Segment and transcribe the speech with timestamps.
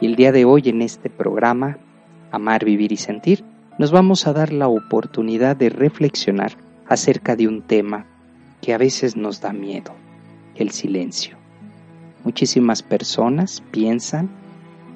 [0.00, 1.78] y el día de hoy en este programa,
[2.30, 3.44] Amar, Vivir y Sentir,
[3.78, 6.52] nos vamos a dar la oportunidad de reflexionar
[6.86, 8.06] acerca de un tema
[8.62, 9.92] que a veces nos da miedo,
[10.54, 11.36] el silencio.
[12.24, 14.30] Muchísimas personas piensan,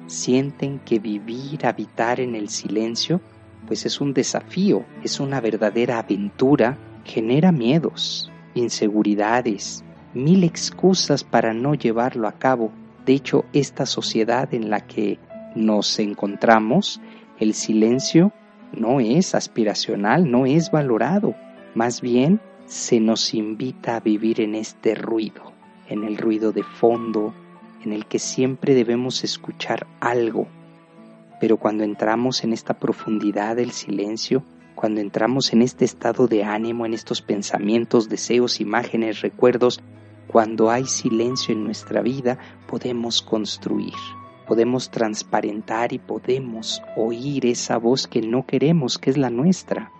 [0.07, 3.21] sienten que vivir, habitar en el silencio,
[3.67, 11.75] pues es un desafío, es una verdadera aventura, genera miedos, inseguridades, mil excusas para no
[11.75, 12.71] llevarlo a cabo.
[13.05, 15.19] De hecho, esta sociedad en la que
[15.55, 16.99] nos encontramos,
[17.39, 18.33] el silencio
[18.73, 21.35] no es aspiracional, no es valorado.
[21.75, 25.53] Más bien, se nos invita a vivir en este ruido,
[25.87, 27.33] en el ruido de fondo,
[27.83, 30.47] en el que siempre debemos escuchar algo.
[31.39, 36.85] Pero cuando entramos en esta profundidad del silencio, cuando entramos en este estado de ánimo,
[36.85, 39.79] en estos pensamientos, deseos, imágenes, recuerdos,
[40.27, 42.37] cuando hay silencio en nuestra vida,
[42.67, 43.93] podemos construir,
[44.47, 49.91] podemos transparentar y podemos oír esa voz que no queremos, que es la nuestra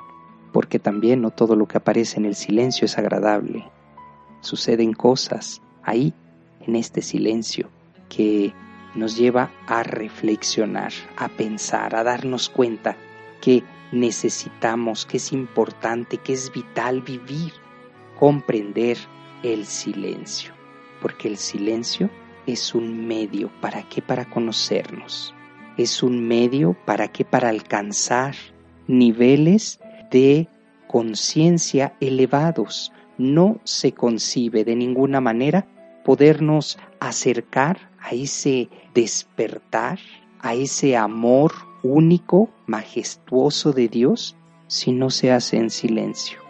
[0.55, 3.69] porque también no todo lo que aparece en el silencio es agradable.
[4.39, 6.13] Suceden cosas ahí,
[6.61, 7.69] en este silencio,
[8.07, 8.53] que
[8.95, 12.95] nos lleva a reflexionar, a pensar, a darnos cuenta
[13.41, 17.51] que necesitamos, que es importante, que es vital vivir,
[18.17, 18.97] comprender
[19.53, 20.53] el silencio,
[21.01, 22.09] porque el silencio
[22.47, 24.01] es un medio, ¿para qué?
[24.01, 25.33] Para conocernos.
[25.77, 27.25] Es un medio, ¿para qué?
[27.25, 28.35] Para alcanzar
[28.87, 29.79] niveles
[30.09, 30.47] de
[30.87, 32.91] conciencia elevados.
[33.17, 35.67] No se concibe de ninguna manera
[36.03, 39.99] podernos acercar a ese despertar,
[40.39, 44.35] a ese amor único, majestuoso de Dios,
[44.67, 46.44] si no se hace en silencio.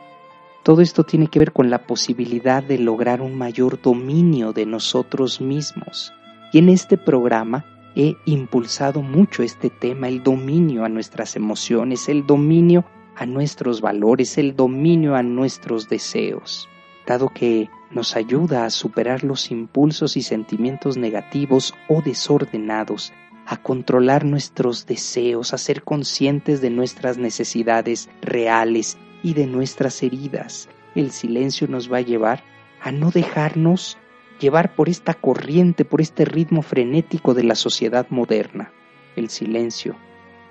[0.65, 5.39] Todo esto tiene que ver con la posibilidad de lograr un mayor dominio de nosotros
[5.39, 6.11] mismos.
[6.51, 7.63] Y en este programa
[7.95, 12.83] he impulsado mucho este tema, el dominio a nuestras emociones, el dominio
[13.15, 16.67] a nuestros valores, el dominio a nuestros deseos,
[17.05, 23.13] dado que nos ayuda a superar los impulsos y sentimientos negativos o desordenados,
[23.45, 30.69] a controlar nuestros deseos, a ser conscientes de nuestras necesidades reales y de nuestras heridas.
[30.95, 32.43] El silencio nos va a llevar
[32.81, 33.97] a no dejarnos
[34.39, 38.71] llevar por esta corriente, por este ritmo frenético de la sociedad moderna.
[39.15, 39.95] El silencio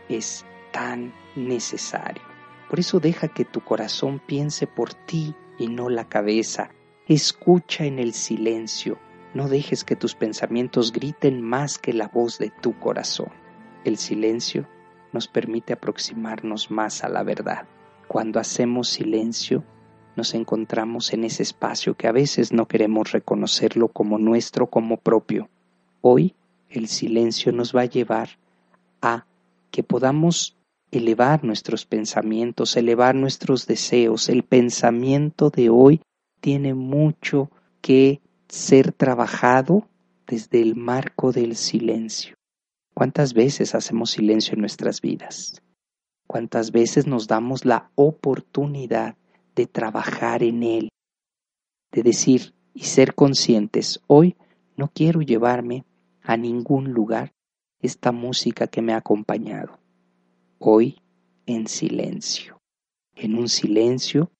[0.09, 2.23] es tan necesario.
[2.69, 6.71] Por eso deja que tu corazón piense por ti y no la cabeza.
[7.07, 8.99] Escucha en el silencio.
[9.35, 13.29] No dejes que tus pensamientos griten más que la voz de tu corazón.
[13.85, 14.67] El silencio
[15.13, 17.67] nos permite aproximarnos más a la verdad.
[18.15, 19.65] Cuando hacemos silencio,
[20.15, 25.49] nos encontramos en ese espacio que a veces no queremos reconocerlo como nuestro, como propio.
[26.01, 26.37] Hoy
[26.69, 28.29] el silencio nos va a llevar
[29.03, 29.27] a
[29.73, 30.57] que podamos
[30.93, 34.29] elevar nuestros pensamientos, elevar nuestros deseos.
[34.29, 36.01] El pensamiento de hoy
[36.41, 39.89] tiene mucho que ser trabajado
[40.29, 42.37] desde el marco del silencio.
[42.95, 45.64] ¿Cuántas veces hacemos silencio en nuestras vidas?
[46.35, 49.17] ¿Cuántas veces nos damos la oportunidad
[49.55, 50.89] de trabajar en él?
[51.93, 54.35] De decir y ser conscientes, hoy
[54.77, 55.85] no quiero llevarme
[56.23, 57.33] a ningún lugar
[57.79, 59.79] esta música que me ha acompañado
[60.59, 61.01] hoy
[61.47, 62.59] en silencio,
[63.15, 64.33] en un silencio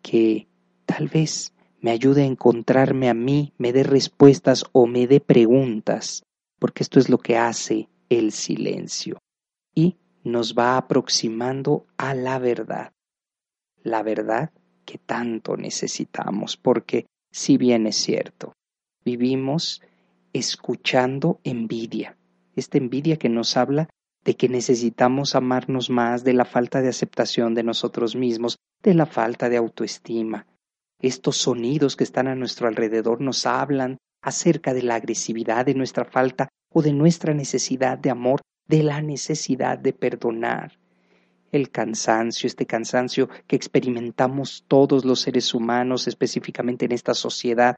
[0.00, 0.48] que
[0.86, 6.22] tal vez me ayude a encontrarme a mí, me dé respuestas o me dé preguntas,
[6.58, 9.18] porque esto es lo que hace el silencio
[9.74, 12.92] y nos va aproximando a la verdad,
[13.82, 14.50] la verdad
[14.84, 18.54] que tanto necesitamos, porque si bien es cierto,
[19.04, 19.82] vivimos
[20.32, 22.16] escuchando envidia,
[22.56, 23.88] esta envidia que nos habla
[24.24, 29.06] de que necesitamos amarnos más, de la falta de aceptación de nosotros mismos, de la
[29.06, 30.46] falta de autoestima.
[31.00, 36.06] Estos sonidos que están a nuestro alrededor nos hablan acerca de la agresividad, de nuestra
[36.06, 40.78] falta o de nuestra necesidad de amor, de la necesidad de perdonar.
[41.52, 47.76] El cansancio, este cansancio que experimentamos todos los seres humanos, específicamente en esta sociedad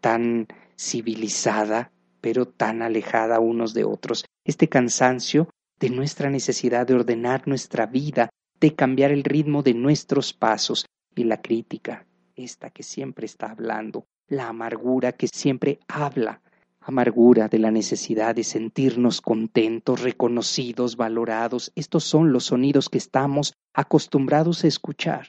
[0.00, 4.24] tan civilizada, pero tan alejada unos de otros.
[4.44, 8.30] Este cansancio de nuestra necesidad de ordenar nuestra vida,
[8.60, 14.06] de cambiar el ritmo de nuestros pasos y la crítica, esta que siempre está hablando,
[14.26, 16.42] la amargura que siempre habla,
[16.88, 21.70] amargura de la necesidad de sentirnos contentos, reconocidos, valorados.
[21.74, 25.28] Estos son los sonidos que estamos acostumbrados a escuchar.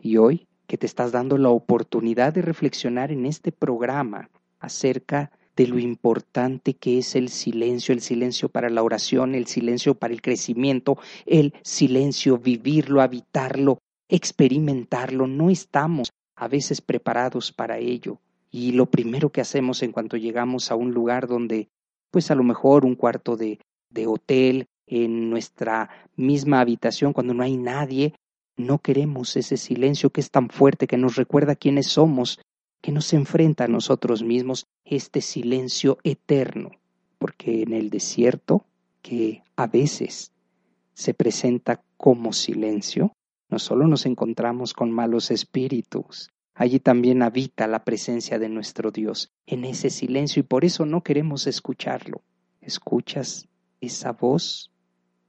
[0.00, 4.28] Y hoy que te estás dando la oportunidad de reflexionar en este programa
[4.58, 9.94] acerca de lo importante que es el silencio, el silencio para la oración, el silencio
[9.94, 13.78] para el crecimiento, el silencio, vivirlo, habitarlo,
[14.08, 15.26] experimentarlo.
[15.26, 18.20] No estamos a veces preparados para ello.
[18.50, 21.68] Y lo primero que hacemos en cuanto llegamos a un lugar donde,
[22.10, 23.60] pues a lo mejor un cuarto de,
[23.90, 28.14] de hotel, en nuestra misma habitación, cuando no hay nadie,
[28.56, 32.40] no queremos ese silencio que es tan fuerte, que nos recuerda quiénes somos,
[32.80, 36.70] que nos enfrenta a nosotros mismos este silencio eterno,
[37.18, 38.64] porque en el desierto,
[39.02, 40.32] que a veces
[40.94, 43.12] se presenta como silencio,
[43.48, 49.30] no solo nos encontramos con malos espíritus, allí también habita la presencia de nuestro Dios
[49.46, 52.20] en ese silencio y por eso no queremos escucharlo.
[52.60, 53.48] ¿Escuchas
[53.80, 54.72] esa voz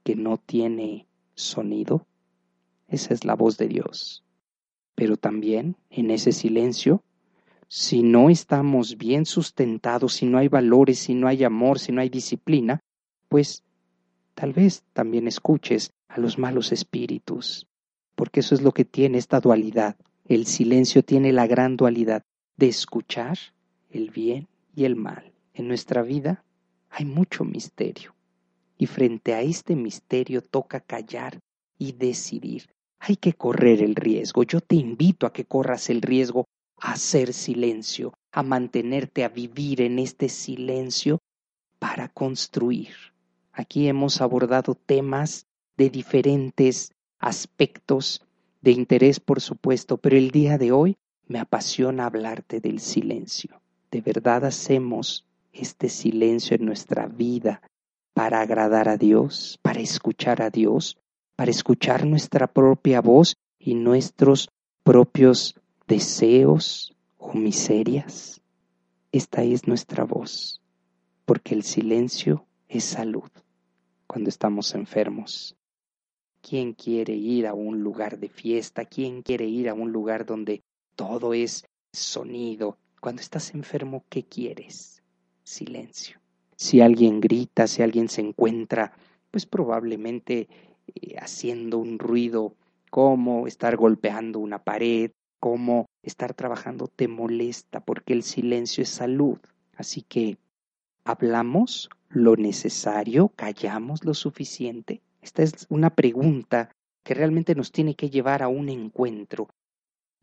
[0.02, 1.06] que no tiene
[1.36, 2.04] sonido?
[2.88, 4.24] Esa es la voz de Dios.
[4.96, 7.04] Pero también en ese silencio
[7.68, 12.00] si no estamos bien sustentados, si no hay valores, si no hay amor, si no
[12.00, 12.80] hay disciplina,
[13.28, 13.62] pues
[14.34, 17.68] tal vez también escuches a los malos espíritus,
[18.16, 19.94] porque eso es lo que tiene esta dualidad.
[20.30, 22.22] El silencio tiene la gran dualidad
[22.56, 23.36] de escuchar
[23.90, 24.46] el bien
[24.76, 25.32] y el mal.
[25.54, 26.44] En nuestra vida
[26.88, 28.14] hay mucho misterio
[28.78, 31.40] y frente a este misterio toca callar
[31.78, 32.70] y decidir.
[33.00, 34.44] Hay que correr el riesgo.
[34.44, 36.44] Yo te invito a que corras el riesgo
[36.76, 41.18] a hacer silencio, a mantenerte, a vivir en este silencio
[41.80, 42.94] para construir.
[43.50, 48.24] Aquí hemos abordado temas de diferentes aspectos
[48.60, 50.96] de interés, por supuesto, pero el día de hoy
[51.26, 53.60] me apasiona hablarte del silencio.
[53.90, 57.62] ¿De verdad hacemos este silencio en nuestra vida
[58.14, 60.98] para agradar a Dios, para escuchar a Dios,
[61.36, 64.50] para escuchar nuestra propia voz y nuestros
[64.82, 65.54] propios
[65.86, 68.40] deseos o miserias.
[69.12, 70.60] Esta es nuestra voz,
[71.24, 73.30] porque el silencio es salud
[74.06, 75.56] cuando estamos enfermos.
[76.42, 78.84] ¿Quién quiere ir a un lugar de fiesta?
[78.84, 80.62] ¿Quién quiere ir a un lugar donde
[80.96, 82.78] todo es sonido?
[83.00, 85.02] Cuando estás enfermo, ¿qué quieres?
[85.42, 86.18] Silencio.
[86.56, 88.92] Si alguien grita, si alguien se encuentra,
[89.30, 90.48] pues probablemente
[90.94, 92.54] eh, haciendo un ruido
[92.90, 99.38] como estar golpeando una pared, cómo estar trabajando te molesta porque el silencio es salud.
[99.76, 100.36] Así que
[101.04, 105.00] hablamos lo necesario, callamos lo suficiente.
[105.22, 109.48] Esta es una pregunta que realmente nos tiene que llevar a un encuentro.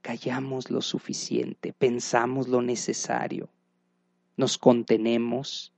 [0.01, 3.49] Callamos lo suficiente, pensamos lo necesario,
[4.37, 5.73] nos contenemos,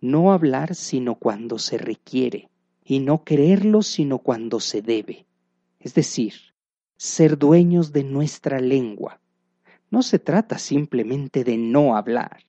[0.00, 2.50] no hablar sino cuando se requiere
[2.84, 5.26] y no creerlo sino cuando se debe.
[5.80, 6.34] Es decir,
[6.96, 9.20] ser dueños de nuestra lengua.
[9.90, 12.44] No se trata simplemente de no hablar.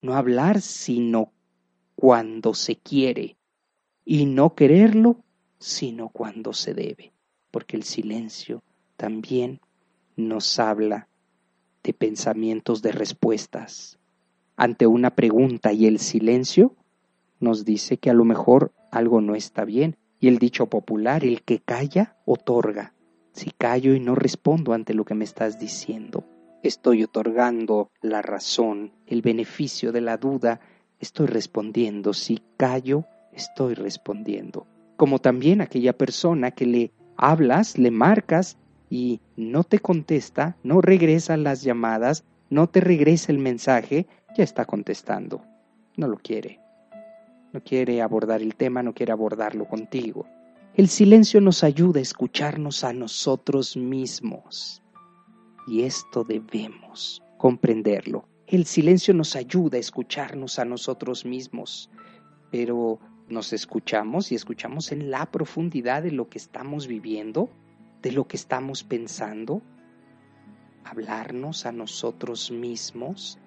[0.00, 1.32] No hablar sino
[1.94, 3.36] cuando se quiere
[4.04, 5.16] y no quererlo
[5.58, 7.12] sino cuando se debe,
[7.50, 8.62] porque el silencio
[8.96, 9.60] también
[10.16, 11.08] nos habla
[11.82, 13.98] de pensamientos de respuestas.
[14.56, 16.74] Ante una pregunta y el silencio
[17.40, 19.96] nos dice que a lo mejor algo no está bien.
[20.20, 22.94] Y el dicho popular, el que calla, otorga.
[23.32, 26.24] Si callo y no respondo ante lo que me estás diciendo,
[26.62, 30.60] estoy otorgando la razón, el beneficio de la duda,
[31.00, 32.12] estoy respondiendo.
[32.12, 34.66] Si callo, estoy respondiendo.
[34.96, 38.58] Como también aquella persona que le hablas, le marcas
[38.90, 44.64] y no te contesta, no regresa las llamadas, no te regresa el mensaje, ya está
[44.64, 45.42] contestando.
[45.96, 46.60] No lo quiere.
[47.52, 50.26] No quiere abordar el tema, no quiere abordarlo contigo.
[50.74, 54.82] El silencio nos ayuda a escucharnos a nosotros mismos.
[55.66, 58.26] Y esto debemos comprenderlo.
[58.46, 61.90] El silencio nos ayuda a escucharnos a nosotros mismos,
[62.50, 62.98] pero
[63.28, 67.50] nos escuchamos y escuchamos en la profundidad de lo que estamos viviendo,
[68.02, 69.62] de lo que estamos pensando,
[70.84, 73.38] hablarnos a nosotros mismos,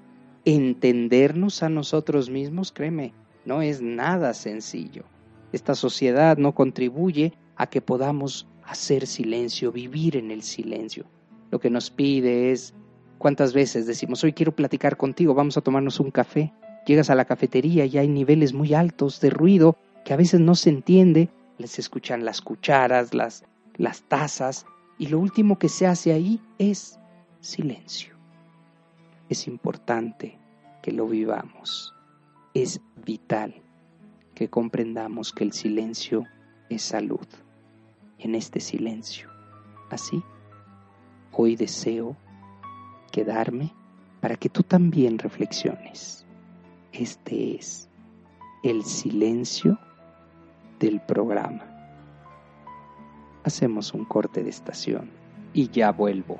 [0.45, 3.13] entendernos a nosotros mismos, créeme,
[3.45, 5.03] no es nada sencillo.
[5.51, 11.05] Esta sociedad no contribuye a que podamos hacer silencio, vivir en el silencio.
[11.51, 12.73] Lo que nos pide es,
[13.17, 16.53] ¿cuántas veces decimos, hoy quiero platicar contigo, vamos a tomarnos un café?
[16.85, 20.55] Llegas a la cafetería y hay niveles muy altos de ruido que a veces no
[20.55, 23.43] se entiende, les escuchan las cucharas, las,
[23.75, 24.65] las tazas,
[24.97, 26.99] y lo último que se hace ahí es
[27.39, 28.15] silencio.
[29.29, 30.37] Es importante
[30.81, 31.93] que lo vivamos.
[32.53, 33.55] Es vital
[34.35, 36.23] que comprendamos que el silencio
[36.69, 37.27] es salud.
[38.19, 39.29] Y en este silencio,
[39.89, 40.21] así,
[41.31, 42.15] hoy deseo
[43.11, 43.73] quedarme
[44.21, 46.24] para que tú también reflexiones.
[46.97, 47.89] Este es
[48.63, 49.77] el silencio
[50.79, 51.65] del programa.
[53.43, 55.11] Hacemos un corte de estación
[55.53, 56.39] y ya vuelvo.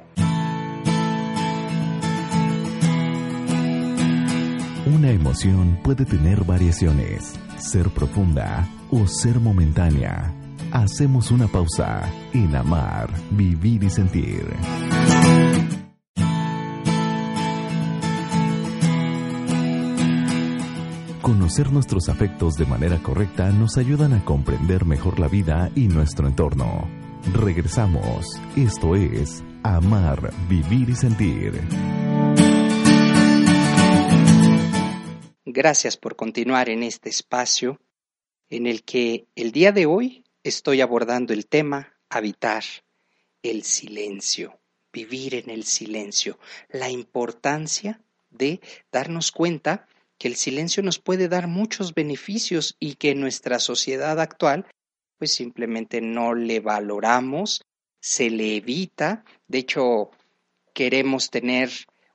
[4.85, 10.33] Una emoción puede tener variaciones, ser profunda o ser momentánea.
[10.71, 14.45] Hacemos una pausa en amar, vivir y sentir.
[21.25, 26.27] Conocer nuestros afectos de manera correcta nos ayudan a comprender mejor la vida y nuestro
[26.27, 26.87] entorno.
[27.33, 28.27] Regresamos.
[28.55, 31.53] Esto es Amar, Vivir y Sentir.
[35.45, 37.81] Gracias por continuar en este espacio
[38.47, 42.63] en el que el día de hoy estoy abordando el tema habitar
[43.41, 44.59] el silencio,
[44.93, 46.37] vivir en el silencio,
[46.69, 53.11] la importancia de darnos cuenta que el silencio nos puede dar muchos beneficios y que
[53.11, 54.65] en nuestra sociedad actual
[55.17, 57.65] pues simplemente no le valoramos,
[57.99, 60.11] se le evita, de hecho
[60.73, 61.69] queremos tener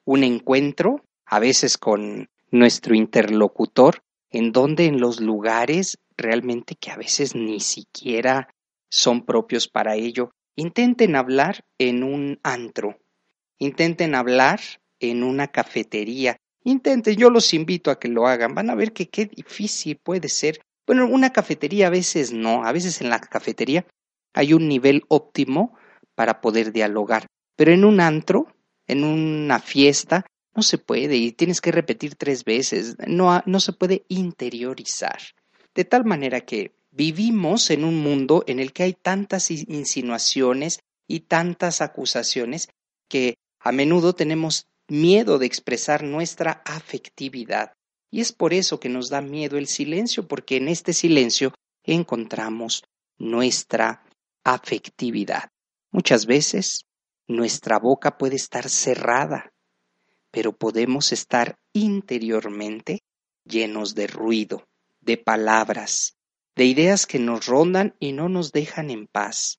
[0.05, 6.97] un encuentro a veces con nuestro interlocutor, en donde en los lugares realmente que a
[6.97, 8.49] veces ni siquiera
[8.89, 12.99] son propios para ello, intenten hablar en un antro,
[13.59, 14.61] intenten hablar
[14.99, 19.09] en una cafetería, intenten, yo los invito a que lo hagan, van a ver que
[19.09, 20.61] qué difícil puede ser.
[20.87, 23.87] Bueno, una cafetería a veces no, a veces en la cafetería
[24.33, 25.77] hay un nivel óptimo
[26.15, 27.27] para poder dialogar,
[27.57, 28.47] pero en un antro,
[28.87, 33.73] en una fiesta, no se puede y tienes que repetir tres veces, no, no se
[33.73, 35.19] puede interiorizar.
[35.75, 41.21] De tal manera que vivimos en un mundo en el que hay tantas insinuaciones y
[41.21, 42.69] tantas acusaciones
[43.09, 47.73] que a menudo tenemos miedo de expresar nuestra afectividad.
[48.11, 51.55] Y es por eso que nos da miedo el silencio, porque en este silencio
[51.85, 52.83] encontramos
[53.19, 54.05] nuestra
[54.45, 55.49] afectividad.
[55.93, 56.85] Muchas veces
[57.29, 59.53] nuestra boca puede estar cerrada
[60.31, 63.01] pero podemos estar interiormente
[63.45, 64.69] llenos de ruido,
[65.01, 66.17] de palabras,
[66.55, 69.59] de ideas que nos rondan y no nos dejan en paz,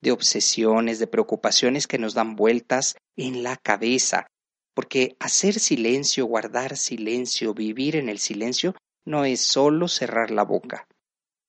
[0.00, 4.26] de obsesiones, de preocupaciones que nos dan vueltas en la cabeza,
[4.74, 8.74] porque hacer silencio, guardar silencio, vivir en el silencio,
[9.04, 10.86] no es solo cerrar la boca.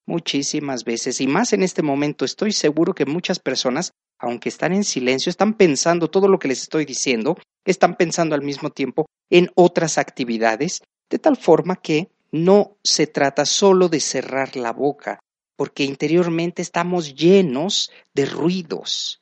[0.06, 4.84] Muchísimas veces, y más en este momento, estoy seguro que muchas personas, aunque están en
[4.84, 9.50] silencio, están pensando todo lo que les estoy diciendo están pensando al mismo tiempo en
[9.56, 15.20] otras actividades, de tal forma que no se trata solo de cerrar la boca,
[15.56, 19.22] porque interiormente estamos llenos de ruidos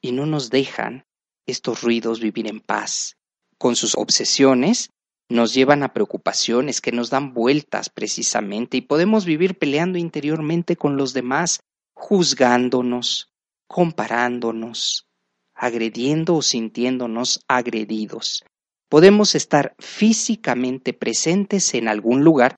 [0.00, 1.04] y no nos dejan
[1.46, 3.16] estos ruidos vivir en paz.
[3.58, 4.90] Con sus obsesiones
[5.28, 10.96] nos llevan a preocupaciones que nos dan vueltas precisamente y podemos vivir peleando interiormente con
[10.96, 11.60] los demás,
[11.94, 13.28] juzgándonos,
[13.66, 15.06] comparándonos,
[15.54, 18.44] agrediendo o sintiéndonos agredidos.
[18.88, 22.56] Podemos estar físicamente presentes en algún lugar,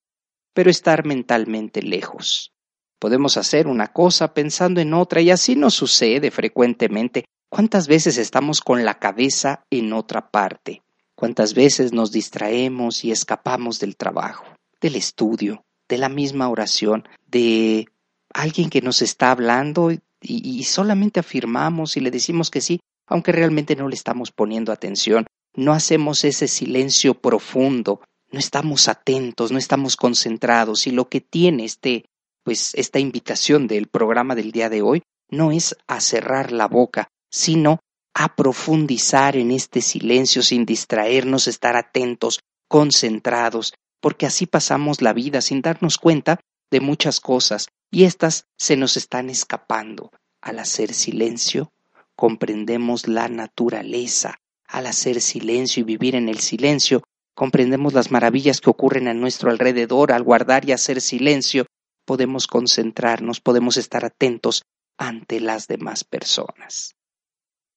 [0.53, 2.53] pero estar mentalmente lejos.
[2.99, 7.25] Podemos hacer una cosa pensando en otra y así nos sucede frecuentemente.
[7.57, 10.83] ¿Cuántas veces estamos con la cabeza en otra parte?
[11.15, 14.45] ¿Cuántas veces nos distraemos y escapamos del trabajo,
[14.79, 17.87] del estudio, de la misma oración, de
[18.35, 23.75] alguien que nos está hablando y, solamente afirmamos y le decimos que sí, aunque realmente
[23.75, 29.97] no le estamos poniendo atención, no hacemos ese silencio profundo, no estamos atentos, no estamos
[29.97, 32.05] concentrados y lo que tiene este
[32.43, 37.09] pues esta invitación del programa del día de hoy no es a cerrar la boca,
[37.31, 37.81] sino
[38.19, 45.43] a profundizar en este silencio sin distraernos, estar atentos, concentrados, porque así pasamos la vida
[45.43, 46.41] sin darnos cuenta
[46.71, 50.11] de muchas cosas y éstas se nos están escapando.
[50.41, 51.73] Al hacer silencio,
[52.15, 54.39] comprendemos la naturaleza.
[54.67, 57.03] Al hacer silencio y vivir en el silencio,
[57.35, 60.13] comprendemos las maravillas que ocurren a nuestro alrededor.
[60.13, 61.67] Al guardar y hacer silencio,
[62.07, 64.63] podemos concentrarnos, podemos estar atentos
[64.97, 66.96] ante las demás personas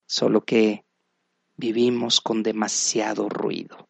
[0.09, 0.83] solo que
[1.55, 3.87] vivimos con demasiado ruido.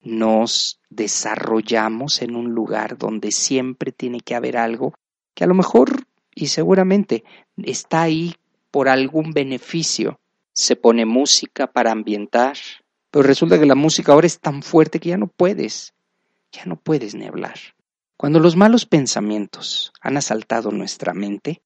[0.00, 4.94] Nos desarrollamos en un lugar donde siempre tiene que haber algo
[5.34, 7.24] que a lo mejor y seguramente
[7.56, 8.36] está ahí
[8.70, 10.20] por algún beneficio.
[10.52, 12.56] Se pone música para ambientar,
[13.10, 15.92] pero resulta que la música ahora es tan fuerte que ya no puedes,
[16.52, 17.58] ya no puedes ni hablar.
[18.16, 21.62] Cuando los malos pensamientos han asaltado nuestra mente,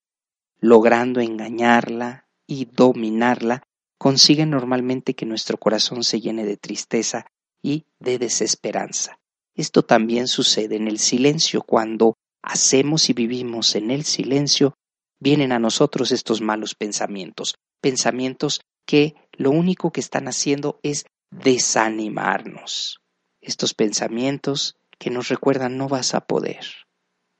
[0.60, 3.62] logrando engañarla, y dominarla
[3.98, 7.26] consigue normalmente que nuestro corazón se llene de tristeza
[7.62, 9.18] y de desesperanza.
[9.54, 11.62] Esto también sucede en el silencio.
[11.62, 14.74] Cuando hacemos y vivimos en el silencio,
[15.18, 23.00] vienen a nosotros estos malos pensamientos, pensamientos que lo único que están haciendo es desanimarnos.
[23.40, 26.66] Estos pensamientos que nos recuerdan no vas a poder.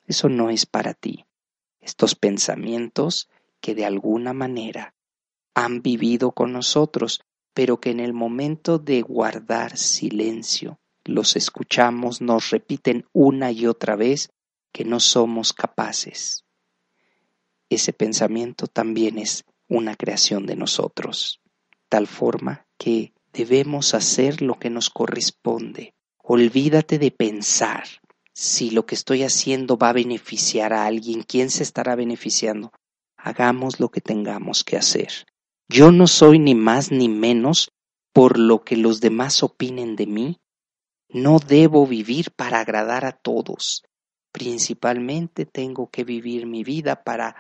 [0.07, 1.27] Eso no es para ti.
[1.81, 3.29] Estos pensamientos
[3.61, 4.95] que de alguna manera
[5.57, 7.23] han vivido con nosotros,
[7.55, 13.97] pero que en el momento de guardar silencio los escuchamos, nos repiten una y otra
[13.97, 14.29] vez
[14.71, 16.45] que no somos capaces.
[17.71, 21.41] Ese pensamiento también es una creación de nosotros,
[21.89, 25.95] tal forma que debemos hacer lo que nos corresponde.
[26.19, 27.85] Olvídate de pensar
[28.35, 32.73] si lo que estoy haciendo va a beneficiar a alguien, quién se estará beneficiando.
[33.17, 35.25] Hagamos lo que tengamos que hacer.
[35.69, 37.73] Yo no soy ni más ni menos
[38.13, 40.41] por lo que los demás opinen de mí.
[41.09, 43.83] No debo vivir para agradar a todos.
[44.33, 47.37] Principalmente tengo que vivir mi vida para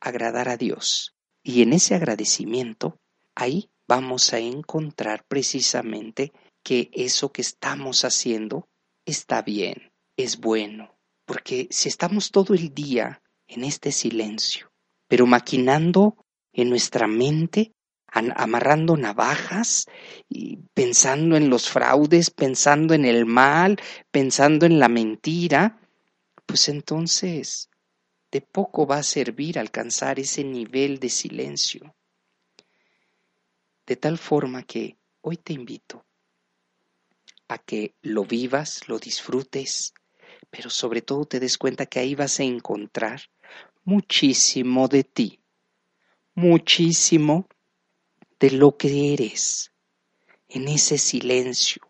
[0.00, 1.14] agradar a Dios.
[1.42, 2.98] Y en ese agradecimiento,
[3.34, 6.32] ahí vamos a encontrar precisamente
[6.64, 8.68] que eso que estamos haciendo
[9.06, 10.98] está bien, es bueno.
[11.26, 14.72] Porque si estamos todo el día en este silencio,
[15.06, 16.16] pero maquinando
[16.62, 17.72] en nuestra mente,
[18.08, 19.86] amarrando navajas
[20.28, 25.78] y pensando en los fraudes, pensando en el mal, pensando en la mentira,
[26.46, 27.70] pues entonces
[28.32, 31.94] de poco va a servir alcanzar ese nivel de silencio.
[33.86, 36.04] De tal forma que hoy te invito
[37.46, 39.94] a que lo vivas, lo disfrutes,
[40.50, 43.20] pero sobre todo te des cuenta que ahí vas a encontrar
[43.84, 45.37] muchísimo de ti
[46.38, 47.48] muchísimo
[48.38, 49.72] de lo que eres
[50.48, 51.82] en ese silencio,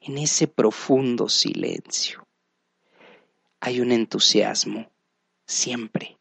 [0.00, 2.26] en ese profundo silencio.
[3.60, 4.90] Hay un entusiasmo
[5.46, 6.18] siempre,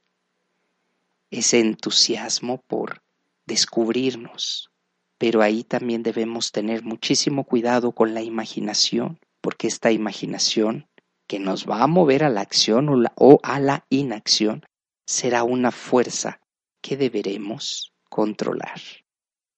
[1.32, 3.02] ese entusiasmo por
[3.46, 4.72] descubrirnos,
[5.18, 10.90] pero ahí también debemos tener muchísimo cuidado con la imaginación, porque esta imaginación
[11.28, 14.66] que nos va a mover a la acción o, a la inacción
[15.06, 16.42] será una fuerza
[16.82, 18.82] que deberemos controlar.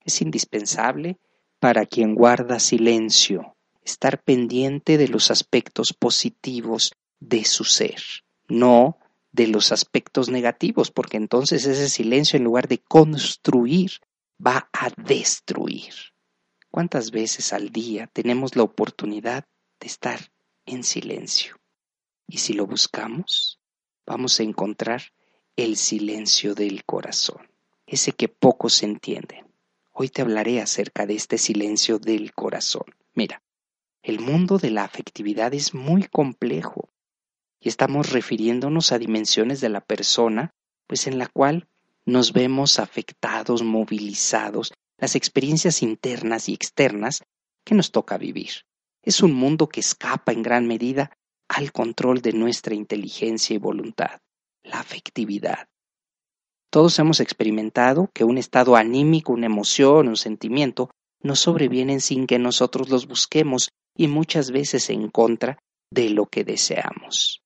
[0.03, 1.19] Es indispensable
[1.59, 8.01] para quien guarda silencio estar pendiente de los aspectos positivos de su ser,
[8.47, 8.97] no
[9.31, 13.91] de los aspectos negativos, porque entonces ese silencio en lugar de construir
[14.45, 15.93] va a destruir.
[16.69, 19.45] ¿Cuántas veces al día tenemos la oportunidad
[19.79, 20.19] de estar
[20.65, 21.59] en silencio?
[22.27, 23.59] Y si lo buscamos,
[24.05, 25.01] vamos a encontrar
[25.63, 27.47] el silencio del corazón,
[27.85, 29.45] ese que pocos entienden.
[29.91, 32.85] Hoy te hablaré acerca de este silencio del corazón.
[33.13, 33.43] Mira,
[34.01, 36.89] el mundo de la afectividad es muy complejo
[37.59, 40.51] y estamos refiriéndonos a dimensiones de la persona,
[40.87, 41.67] pues en la cual
[42.05, 47.23] nos vemos afectados, movilizados, las experiencias internas y externas
[47.63, 48.65] que nos toca vivir.
[49.03, 51.11] Es un mundo que escapa en gran medida
[51.47, 54.21] al control de nuestra inteligencia y voluntad
[54.63, 55.67] la afectividad.
[56.69, 60.89] Todos hemos experimentado que un estado anímico, una emoción, un sentimiento,
[61.21, 65.59] nos sobrevienen sin que nosotros los busquemos y muchas veces en contra
[65.91, 67.41] de lo que deseamos.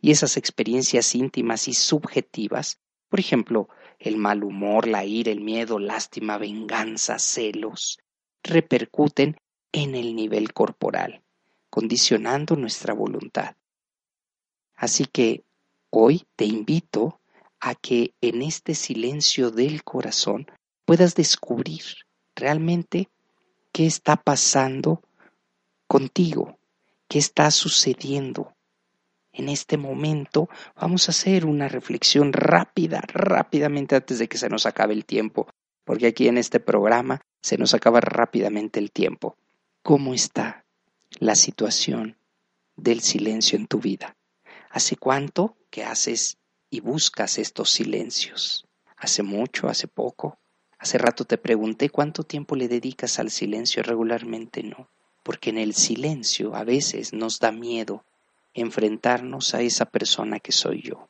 [0.00, 5.78] Y esas experiencias íntimas y subjetivas, por ejemplo, el mal humor, la ira, el miedo,
[5.78, 7.98] lástima, venganza, celos,
[8.42, 9.36] repercuten
[9.72, 11.22] en el nivel corporal,
[11.70, 13.56] condicionando nuestra voluntad.
[14.74, 15.44] Así que
[15.96, 17.20] Hoy te invito
[17.60, 20.48] a que en este silencio del corazón
[20.84, 21.84] puedas descubrir
[22.34, 23.10] realmente
[23.70, 25.04] qué está pasando
[25.86, 26.58] contigo,
[27.06, 28.56] qué está sucediendo.
[29.32, 34.66] En este momento vamos a hacer una reflexión rápida, rápidamente antes de que se nos
[34.66, 35.46] acabe el tiempo,
[35.84, 39.36] porque aquí en este programa se nos acaba rápidamente el tiempo.
[39.84, 40.64] ¿Cómo está
[41.20, 42.16] la situación
[42.74, 44.16] del silencio en tu vida?
[44.74, 46.36] ¿Hace cuánto que haces
[46.68, 48.66] y buscas estos silencios?
[48.96, 49.68] ¿Hace mucho?
[49.68, 50.36] ¿Hace poco?
[50.80, 54.88] Hace rato te pregunté cuánto tiempo le dedicas al silencio regularmente no,
[55.22, 58.04] porque en el silencio a veces nos da miedo
[58.52, 61.08] enfrentarnos a esa persona que soy yo,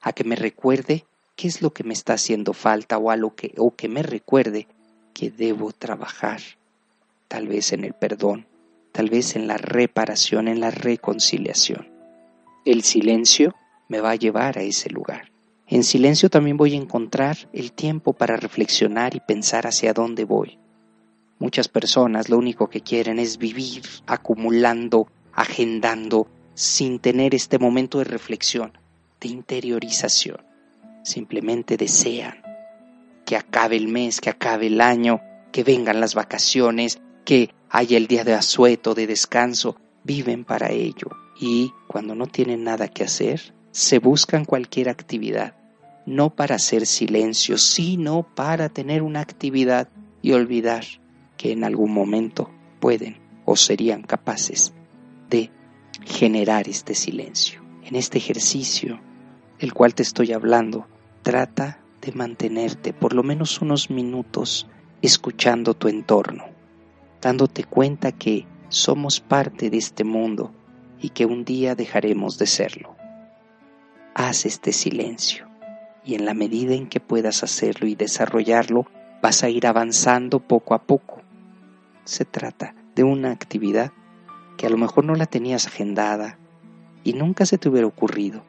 [0.00, 3.36] a que me recuerde qué es lo que me está haciendo falta o a lo
[3.36, 4.66] que o que me recuerde
[5.14, 6.40] que debo trabajar,
[7.28, 8.48] tal vez en el perdón,
[8.90, 11.91] tal vez en la reparación, en la reconciliación.
[12.64, 13.56] El silencio
[13.88, 15.32] me va a llevar a ese lugar.
[15.66, 20.60] En silencio también voy a encontrar el tiempo para reflexionar y pensar hacia dónde voy.
[21.40, 28.04] Muchas personas lo único que quieren es vivir acumulando, agendando, sin tener este momento de
[28.04, 28.78] reflexión,
[29.20, 30.40] de interiorización.
[31.02, 32.42] Simplemente desean
[33.26, 35.20] que acabe el mes, que acabe el año,
[35.50, 39.74] que vengan las vacaciones, que haya el día de asueto, de descanso.
[40.04, 41.08] Viven para ello
[41.42, 45.56] y cuando no tienen nada que hacer, se buscan cualquier actividad,
[46.06, 49.88] no para hacer silencio, sino para tener una actividad
[50.22, 50.84] y olvidar
[51.36, 54.72] que en algún momento pueden o serían capaces
[55.28, 55.50] de
[56.04, 57.60] generar este silencio.
[57.82, 59.00] En este ejercicio,
[59.58, 60.86] el cual te estoy hablando,
[61.22, 64.68] trata de mantenerte por lo menos unos minutos
[65.02, 66.44] escuchando tu entorno,
[67.20, 70.54] dándote cuenta que somos parte de este mundo
[71.02, 72.96] y que un día dejaremos de serlo.
[74.14, 75.48] Haz este silencio
[76.04, 78.86] y en la medida en que puedas hacerlo y desarrollarlo,
[79.20, 81.20] vas a ir avanzando poco a poco.
[82.04, 83.92] Se trata de una actividad
[84.56, 86.38] que a lo mejor no la tenías agendada
[87.04, 88.44] y nunca se te hubiera ocurrido.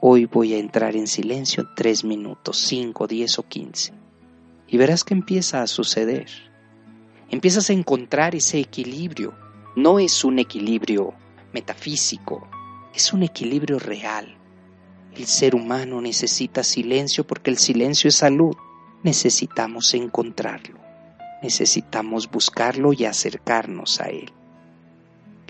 [0.00, 3.92] Hoy voy a entrar en silencio tres minutos, cinco, diez o quince.
[4.66, 6.26] Y verás que empieza a suceder.
[7.30, 9.34] Empiezas a encontrar ese equilibrio.
[9.76, 11.14] No es un equilibrio
[11.52, 12.48] metafísico,
[12.94, 14.36] es un equilibrio real.
[15.14, 18.54] El ser humano necesita silencio porque el silencio es salud.
[19.02, 20.78] Necesitamos encontrarlo.
[21.42, 24.32] Necesitamos buscarlo y acercarnos a él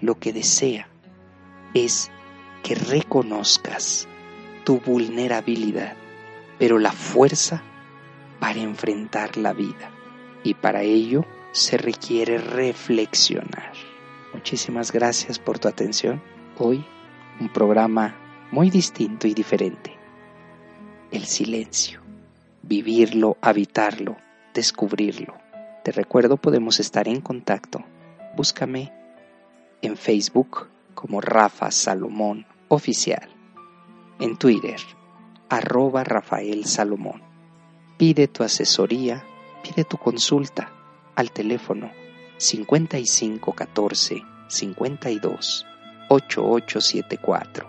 [0.03, 0.89] lo que desea
[1.73, 2.11] es
[2.63, 4.07] que reconozcas
[4.65, 5.95] tu vulnerabilidad,
[6.59, 7.63] pero la fuerza
[8.41, 9.91] para enfrentar la vida.
[10.45, 13.73] Y para ello se requiere reflexionar.
[14.33, 16.23] Muchísimas gracias por tu atención.
[16.59, 16.85] Hoy
[17.41, 18.15] un programa
[18.51, 19.97] muy distinto y diferente.
[21.11, 22.01] El silencio.
[22.63, 24.17] Vivirlo, habitarlo,
[24.55, 25.35] descubrirlo.
[25.85, 27.85] Te recuerdo, podemos estar en contacto.
[28.37, 28.93] Búscame
[29.83, 33.29] en Facebook como Rafa Salomón Oficial,
[34.19, 34.81] en Twitter,
[35.51, 37.23] arroba Rafael Salomón.
[37.99, 39.25] Pide tu asesoría,
[39.63, 40.73] pide tu consulta
[41.15, 41.91] al teléfono
[42.43, 45.67] 5514 52
[46.09, 47.69] 8874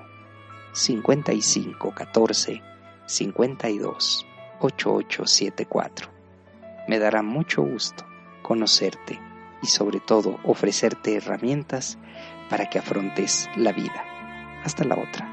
[0.73, 2.61] 5514
[3.05, 4.25] 52
[4.59, 6.09] 8874.
[6.87, 8.03] Me dará mucho gusto
[8.41, 9.21] conocerte
[9.61, 11.99] y sobre todo ofrecerte herramientas
[12.49, 14.03] para que afrontes la vida.
[14.63, 15.32] Hasta la otra.